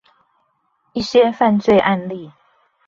[0.93, 2.31] 一些犯罪案例